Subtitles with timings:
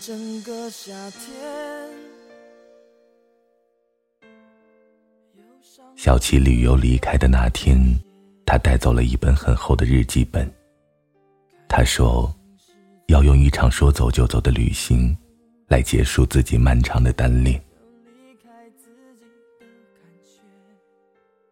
[0.00, 1.30] 整个夏天。
[5.94, 7.78] 小七旅游离开的那天，
[8.46, 10.50] 他带走了一本很厚的日记本。
[11.68, 12.34] 他说，
[13.08, 15.14] 要用一场说走就走的旅行，
[15.68, 17.62] 来结束自己漫长的单恋。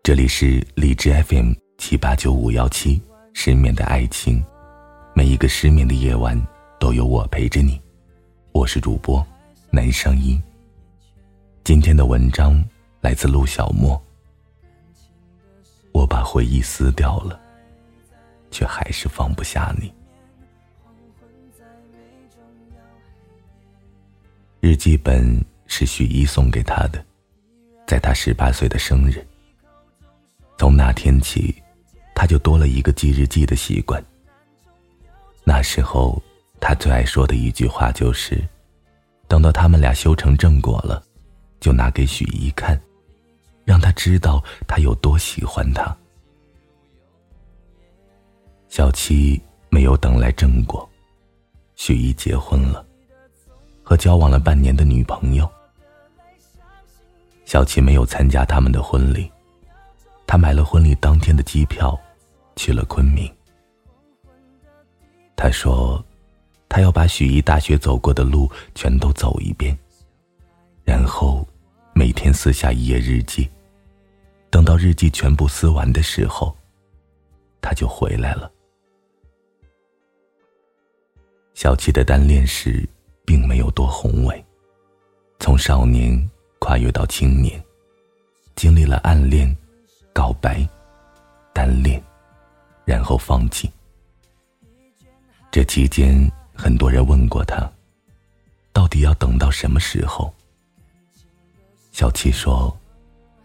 [0.03, 2.99] 这里是荔枝 FM 七八九五幺七，
[3.35, 4.43] 失眠的爱情，
[5.15, 6.41] 每一个失眠的夜晚
[6.81, 7.79] 都有我陪着你。
[8.59, 9.25] 我是主播
[9.71, 10.43] 南声音。
[11.63, 12.61] 今天的文章
[13.01, 13.97] 来自陆小莫。
[15.93, 17.41] 我把回忆撕掉了，
[18.51, 19.95] 却还是放不下你。
[24.59, 27.01] 日记本是许一送给他的，
[27.87, 29.25] 在他十八岁的生日。
[30.59, 31.55] 从那天起，
[32.13, 34.05] 他就多了一个记日记的习惯。
[35.45, 36.21] 那时候，
[36.61, 38.43] 他最爱说的一句话就是
[39.29, 41.03] ：“等到他们俩修成正果了，
[41.61, 42.79] 就拿给许一看，
[43.65, 45.97] 让他知道他有多喜欢他。”
[48.69, 50.87] 小七没有等来正果，
[51.75, 52.85] 许一结婚了，
[53.83, 55.49] 和交往了半年的女朋友。
[57.45, 59.31] 小七没有参加他们的婚礼。
[60.27, 61.99] 他买了婚礼当天的机票，
[62.57, 63.35] 去了昆明。
[65.35, 66.05] 他说，
[66.69, 69.77] 他要把许一大学走过的路全都走一遍，
[70.85, 71.47] 然后
[71.95, 73.49] 每天撕下一页日记。
[74.51, 76.57] 等到日记全部撕完的时候，
[77.61, 78.51] 他就回来了。
[81.55, 82.89] 小七的单恋史
[83.25, 84.45] 并没有多宏伟，
[85.39, 87.63] 从少年跨越到青年，
[88.55, 89.57] 经历了暗恋。
[90.11, 90.69] 告白，
[91.55, 92.03] 单恋，
[92.85, 93.71] 然后放弃。
[95.49, 96.29] 这期间，
[96.61, 97.71] 很多人问过他，
[98.73, 100.35] 到底要等到什么时候？
[101.93, 102.77] 小七说：“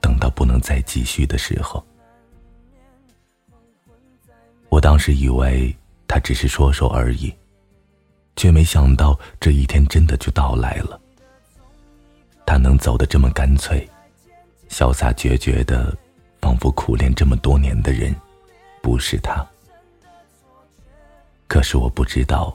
[0.02, 1.86] 等到不能再继续的时候。”
[4.68, 5.74] 我当时以为
[6.08, 7.32] 他只是说说而已，
[8.36, 11.00] 却没想到这一天真的就到来了。
[12.48, 13.88] 他能走得这么干脆，
[14.70, 15.96] 潇洒决绝的。
[16.42, 18.14] 仿佛苦恋这么多年的人，
[18.82, 19.48] 不是他。
[21.48, 22.54] 可是我不知道，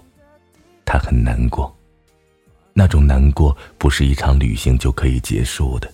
[0.88, 1.70] 他很难过。
[2.72, 5.92] 那种难过不是一场旅行就可以结束的，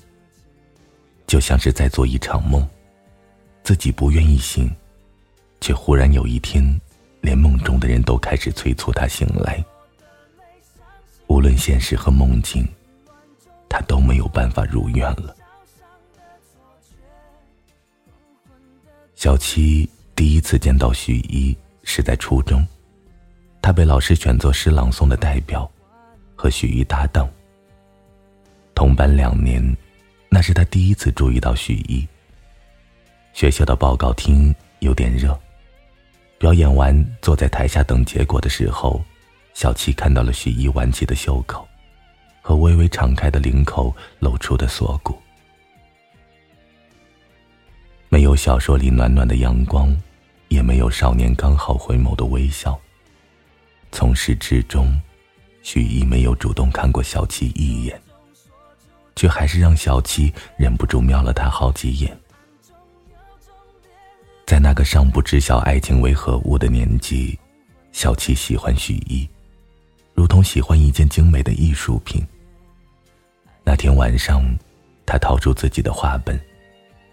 [1.26, 2.64] 就像是在做一场梦，
[3.64, 4.72] 自己不愿意醒，
[5.60, 6.80] 却忽然有一天，
[7.22, 9.64] 连梦中的人都开始催促他醒来。
[11.26, 12.64] 无论现实和梦境，
[13.68, 15.34] 他都没有办法如愿了。
[19.16, 22.64] 小七第一次见到许一是在初中，
[23.64, 25.66] 他被老师选作诗朗诵的代表，
[26.36, 27.26] 和许一搭档。
[28.74, 29.74] 同班两年，
[30.28, 32.06] 那是他第一次注意到许一。
[33.32, 35.34] 学校的报告厅有点热，
[36.36, 39.02] 表演完坐在台下等结果的时候，
[39.54, 41.66] 小七看到了许一挽起的袖口，
[42.42, 45.18] 和微微敞开的领口露出的锁骨。
[48.10, 49.96] 没有小说里暖暖的阳光，
[50.48, 52.78] 也没有少年刚好回眸的微笑。
[53.94, 55.00] 从始至终，
[55.62, 58.02] 许一没有主动看过小七一眼，
[59.14, 62.14] 却还是让小七忍不住瞄了他好几眼。
[64.44, 67.38] 在那个尚不知晓爱情为何物的年纪，
[67.92, 69.28] 小七喜欢许一，
[70.12, 72.20] 如同喜欢一件精美的艺术品。
[73.62, 74.44] 那天晚上，
[75.06, 76.36] 他掏出自己的画本。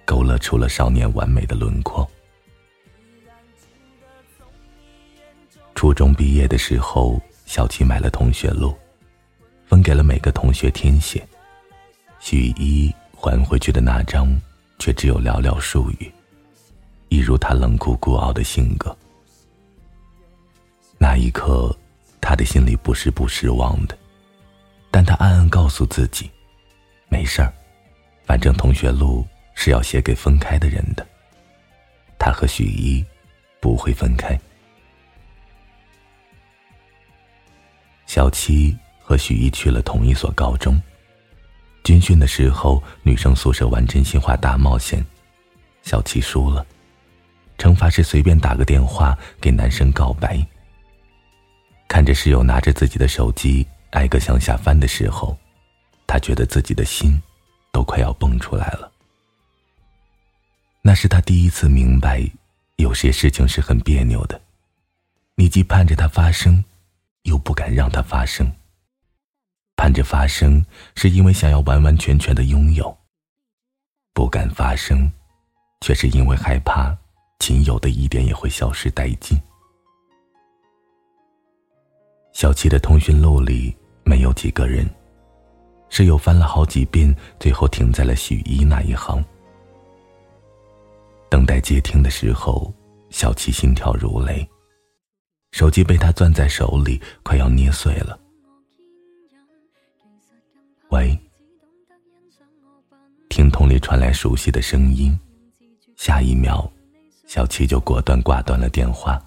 [0.03, 2.09] 勾勒出了少年完美的轮廓。
[5.75, 8.75] 初中毕业的时候，小七买了同学录，
[9.65, 11.25] 分给了每个同学填写。
[12.19, 14.39] 许一还回去的那张，
[14.79, 16.11] 却只有寥寥数语，
[17.09, 18.95] 一如他冷酷孤傲的性格。
[20.97, 21.75] 那一刻，
[22.19, 23.97] 他的心里不是不失望的，
[24.91, 26.29] 但他暗暗告诉自己，
[27.09, 27.51] 没事儿，
[28.25, 29.25] 反正同学录。
[29.53, 31.05] 是要写给分开的人的。
[32.17, 33.05] 他和许一
[33.59, 34.39] 不会分开。
[38.11, 40.77] 小七和许一去了同一所高中。
[41.81, 45.01] 军训的时候，女生宿舍玩真心话大冒险，
[45.81, 46.65] 小七输了，
[47.57, 50.45] 惩罚是随便打个电话给男生告白。
[51.87, 55.37] 看着室友拿着自己的手机挨个向下翻的时候，
[56.05, 57.17] 他觉得自己的心
[57.71, 58.91] 都快要蹦出来了。
[60.81, 62.29] 那是他第一次明白，
[62.75, 64.41] 有些事情是很别扭的。
[65.35, 66.61] 你既盼着它发生，
[67.23, 68.51] 又不敢让它发生。
[69.75, 70.63] 盼着发生，
[70.95, 72.85] 是因为想要完完全全的拥有；
[74.13, 75.11] 不敢发生，
[75.81, 76.95] 却是因为害怕
[77.39, 79.39] 仅有的一点也会消失殆尽。
[82.31, 84.87] 小七的通讯录里没有几个人，
[85.89, 89.23] 室友翻了好几遍，最后停在了许一那一行。
[91.29, 92.71] 等待接听的时候，
[93.09, 94.47] 小七心跳如雷，
[95.51, 98.17] 手机被他攥在手里，快要捏碎了。
[100.89, 101.17] 喂，
[103.29, 105.17] 听筒里传来熟悉的声音，
[105.95, 106.69] 下一秒，
[107.27, 109.21] 小七就果断挂断了电话。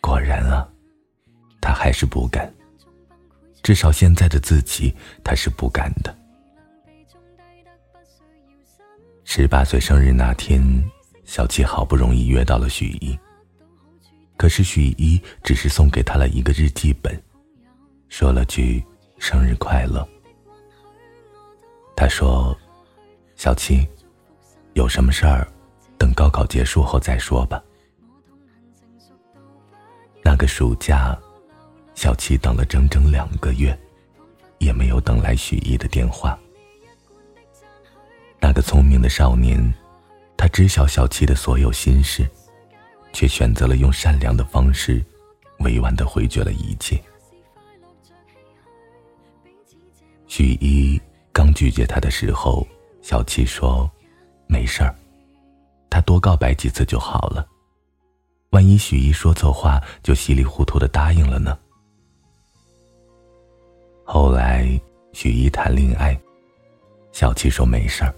[0.00, 0.68] 果然啊，
[1.60, 2.52] 他还是不敢，
[3.62, 6.16] 至少现在的自己，他是不敢的。
[9.24, 10.62] 十八岁生日那天，
[11.24, 13.16] 小七好不容易约到了许一，
[14.42, 17.16] 可是许一只是送给他了一个日记本，
[18.08, 18.84] 说了句
[19.20, 20.04] “生日快乐”。
[21.94, 22.58] 他说
[23.38, 23.86] ：“小七，
[24.72, 25.46] 有什么事儿，
[25.96, 27.62] 等高考结束后再说吧。”
[30.24, 31.16] 那个暑假，
[31.94, 33.78] 小七等了整整两个月，
[34.58, 36.36] 也没有等来许一的电话。
[38.40, 39.72] 那个聪明的少年，
[40.36, 42.28] 他知晓小七的所有心事，
[43.12, 45.04] 却选择了用善良的方式，
[45.58, 47.00] 委婉的回绝了一切。
[50.26, 51.00] 许一
[51.32, 52.66] 刚拒绝他的时候，
[53.02, 53.90] 小七说
[54.48, 54.94] ：“没事儿，
[55.90, 57.46] 他多告白几次就好了。
[58.50, 61.58] 万一许一说错话，就稀里糊涂的答应了呢？”
[64.04, 64.68] 后来
[65.12, 66.18] 许一谈恋爱，
[67.12, 68.14] 小七说：“没事儿。”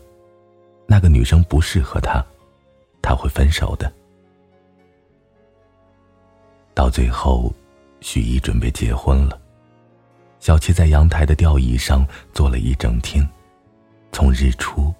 [0.87, 2.25] 那个女生不适合他，
[3.03, 3.93] 他会分手的。
[6.75, 7.55] 到最后，
[8.01, 9.41] 许一准备结婚了。
[10.41, 13.27] 小七在阳台的吊椅上坐了一整天，
[14.13, 14.93] 从日出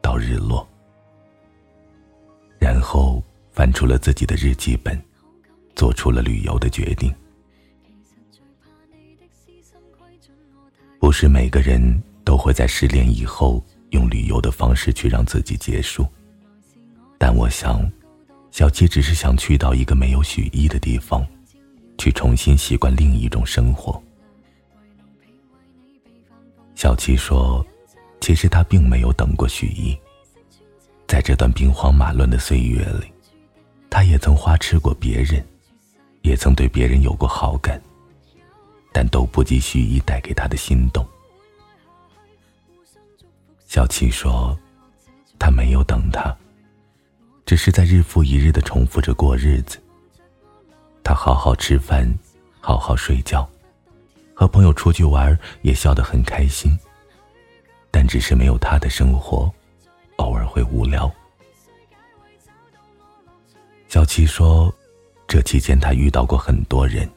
[0.00, 0.66] 到日落，
[2.58, 3.22] 然后
[3.52, 5.00] 翻出了自己的日记本，
[5.76, 7.14] 做出了旅游的决定。
[10.98, 13.62] 不是每个人都会在失恋以后。
[13.92, 16.06] 用旅游的方式去让自己结束，
[17.16, 17.90] 但我想，
[18.58, 21.24] 小七只是想去到一个没有许一的地方，
[21.96, 24.02] 去重新习惯另一种生活。
[26.74, 27.64] 小七说
[28.20, 29.96] ：“其实他并没有等过许一，
[31.06, 33.06] 在这段兵荒马乱的岁月里，
[33.88, 35.46] 他也曾花痴过别人，
[36.22, 37.80] 也曾对别人有过好感，
[38.92, 41.06] 但都不及许一带给他的心动。”
[43.68, 44.58] 小七说
[45.38, 46.36] ：“他没有等他，
[47.48, 49.82] 只是在日复一日的重复着过日子。
[51.02, 52.06] 他好好吃饭，
[52.60, 53.48] 好好睡觉，
[54.34, 56.70] 和朋友出去玩也笑得很开心。
[57.90, 59.50] 但只是没有他的生活，
[60.16, 61.10] 偶尔会无聊。”
[63.88, 64.70] 小七说
[65.26, 67.10] ：“这期间他遇到过很多人，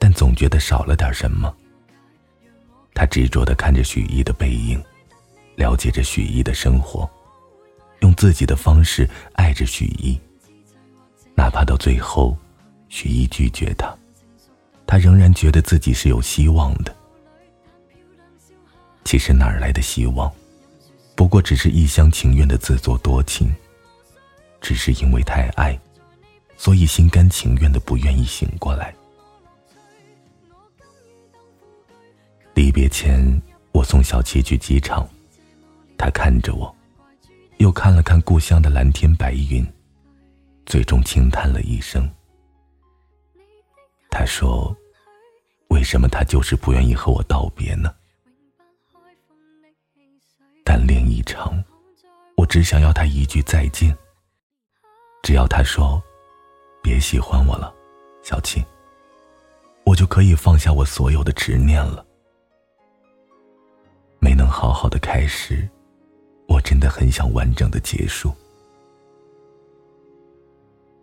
[0.00, 1.54] 但总觉得少了点什么。
[2.92, 4.82] 他执着的看着许一的背影。”
[5.54, 7.08] 了解着许一的生活，
[8.08, 10.18] 用自己的方式爱着许一。
[11.34, 12.34] 哪怕到最后，
[12.88, 13.94] 许一拒绝他，
[14.86, 16.96] 他仍然觉得自己是有希望的。
[19.04, 20.32] 其实哪儿来的希望？
[21.14, 23.54] 不过只是一厢情愿的自作多情。
[24.60, 25.78] 只是因为太爱，
[26.56, 28.92] 所以心甘情愿的不愿意醒过来。
[32.54, 35.08] 离别前，我送小七去机场。
[35.96, 36.74] 他看着我，
[37.58, 39.66] 又看了看故乡的蓝天白云，
[40.64, 42.08] 最终轻叹了一声。
[44.10, 44.74] 他说
[45.70, 47.92] ：“为什么他就是不愿意和我道别呢？”
[50.64, 51.62] 单恋一场，
[52.36, 53.96] 我只想要他一句再见。
[55.22, 56.00] 只要他说
[56.82, 57.74] ：“别喜欢我了，
[58.22, 58.64] 小青。”
[59.84, 62.04] 我就可以放下我所有的执念了。
[64.20, 65.68] 没能好好的开始。
[66.68, 68.30] 真的很想完整的结束。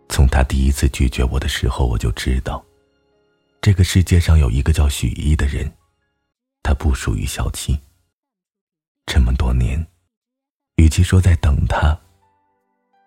[0.08, 2.64] 从他第一次拒绝我的时候，我就知道，
[3.60, 5.68] 这个世界上有一个叫许一的人，
[6.62, 7.76] 他不属于小七。
[9.06, 9.84] 这么多年，
[10.76, 11.98] 与其说在等他，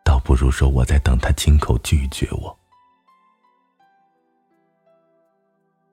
[0.04, 2.54] 倒不如说我在等他亲口拒绝我。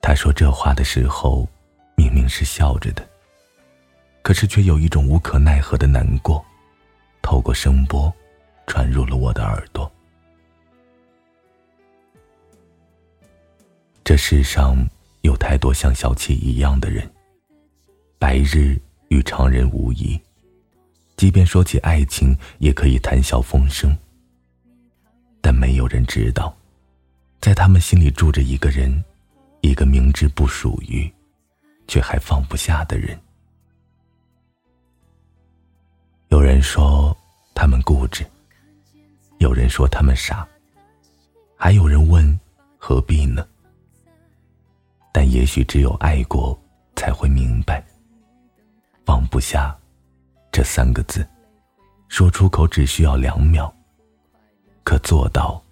[0.02, 1.49] 他说这话的时候，
[1.96, 3.08] 明明是笑着的。
[4.23, 6.44] 可是，却有一种无可奈何的难过，
[7.26, 8.14] 透过声波，
[8.68, 9.90] 传入了我的耳朵。
[14.04, 14.78] 这世上
[15.23, 17.12] 有太多像小七一样的人，
[18.16, 20.16] 白日与常人无异，
[21.16, 23.90] 即便说起爱情，也可以谈笑风生。
[25.40, 26.56] 但没有人知道，
[27.40, 29.04] 在他们心里住着一个人，
[29.62, 31.12] 一个明知不属于，
[31.88, 33.18] 却还放不下的人。
[36.28, 37.16] 有人说
[37.54, 38.26] 他们固执，
[39.38, 40.47] 有人说他们傻，
[41.56, 42.38] 还有人问
[42.76, 43.47] 何必呢？
[45.12, 46.59] 但也许只有爱过，
[46.97, 47.85] 才会明白，
[49.04, 49.76] 放不下
[50.50, 51.26] 这三个字，
[52.09, 53.73] 说出口只需要两秒。
[54.83, 55.62] 可做到，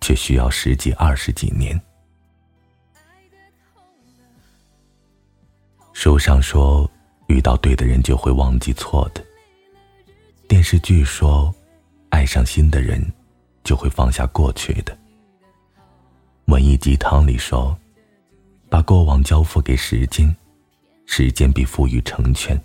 [0.00, 1.78] 却需要十几、二十几年。
[5.92, 6.90] 书上说，
[7.26, 9.22] 遇到对的人就会忘记错的。
[10.50, 11.54] 电视剧说，
[12.08, 13.00] 爱上新的人，
[13.62, 14.98] 就会放下过去的。
[16.46, 17.78] 文艺鸡汤里说，
[18.68, 20.34] 把过往交付给时间，
[21.06, 22.60] 时间必赋予成全。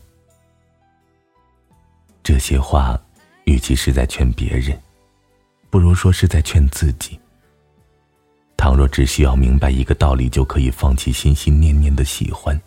[2.24, 3.00] 这些话，
[3.44, 4.76] 与其是在劝别人。
[5.70, 7.20] 不如说是在劝自己。
[8.58, 12.60] 倘若只需要明白一个道理就可以放弃心心念念的喜欢，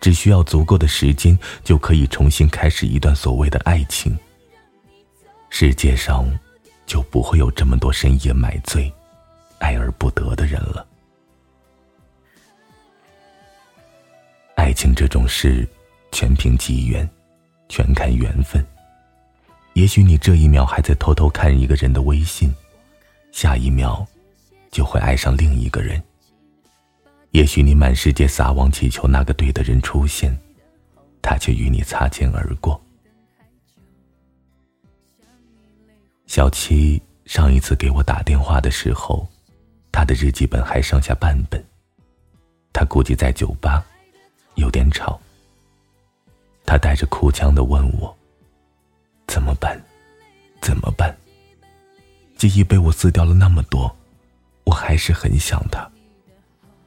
[0.00, 4.18] 只需要足够的时间就可以重新开始一段所谓的爱情，
[5.50, 6.26] 世界上
[6.86, 8.92] 就不会有这么多深夜买醉、
[9.58, 10.86] 爱而不得的人了。
[14.54, 15.68] 爱情这种事，
[16.12, 17.08] 全凭机缘，
[17.68, 18.64] 全看缘分。
[19.74, 22.52] 也许你这一秒还在偷偷看一个人的微信，
[23.32, 24.06] 下一秒
[24.70, 26.02] 就会爱上另一个人。
[27.32, 30.36] 也许你满世界撒网祈求那个对的人出现，
[31.22, 32.80] 他却与你擦肩而过。
[36.26, 39.28] 小七上一次给我打电话的时候，
[39.92, 41.64] 他的日记本还剩下半本，
[42.72, 43.84] 他估计在酒吧，
[44.54, 45.20] 有点吵。
[46.64, 48.16] 他带着哭腔的问我。
[49.26, 49.80] 怎么办？
[50.60, 51.16] 怎么办？
[52.36, 53.92] 记忆被我撕掉了那么多，
[54.64, 55.89] 我还是很想他。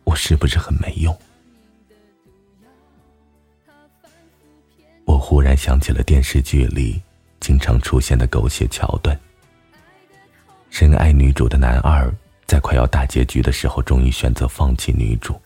[0.03, 1.17] 我是不是很没用？
[5.05, 7.01] 我忽然想起了电视剧里
[7.39, 9.19] 经常出现的狗血桥段：
[10.69, 12.13] 深爱女主的男二，
[12.45, 15.39] 在快要大结局的时候，终于选择放弃女主，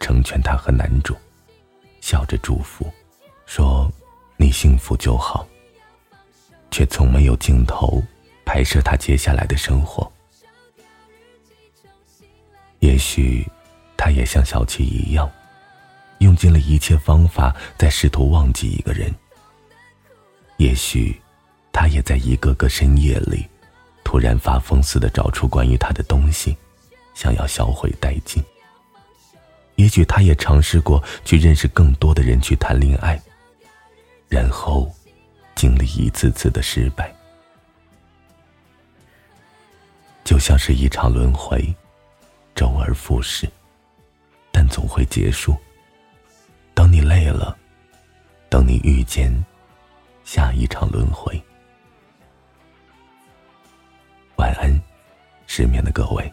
[0.00, 1.16] 成全她和男主，
[2.00, 2.90] 笑着祝福，
[3.46, 3.90] 说
[4.36, 5.46] ：“你幸福就好。”
[6.70, 8.00] 却从没有镜头
[8.44, 10.10] 拍摄他接下来的生活。
[12.78, 13.44] 也许，
[14.00, 15.30] 他也像小七一样，
[16.20, 19.14] 用尽了一切方法在试图忘记一个人。
[20.56, 21.20] 也许，
[21.70, 23.46] 他也在一个个深夜里，
[24.02, 26.56] 突然发疯似的找出关于他的东西，
[27.12, 28.42] 想要销毁殆尽。
[29.76, 33.20] 也许，他也尝试过去认识更多的人，去谈恋爱，
[34.30, 34.90] 然后。
[35.56, 37.14] 经历一次次的失败，
[40.24, 41.74] 就像是一场轮回，
[42.54, 43.46] 周而复始，
[44.50, 45.56] 但总会结束。
[46.74, 47.56] 等你累了，
[48.48, 49.32] 等你遇见
[50.24, 51.40] 下一场轮回。
[54.36, 54.80] 晚安，
[55.46, 56.32] 失眠的各位。